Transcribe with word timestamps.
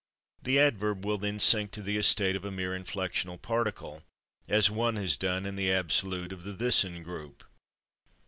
The 0.41 0.57
adverb 0.59 1.05
will 1.05 1.19
then 1.19 1.37
sink 1.37 1.69
to 1.73 1.81
the 1.83 1.95
estate 1.95 2.35
of 2.35 2.43
a 2.43 2.49
mere 2.49 2.71
inflectional 2.71 3.39
particle, 3.39 4.01
as 4.47 4.67
/one/ 4.67 4.97
has 4.97 5.15
done 5.15 5.45
in 5.45 5.55
the 5.55 5.71
absolutes 5.71 6.33
of 6.33 6.41
the 6.43 6.55
/thisn/ 6.55 7.03
group. 7.03 7.43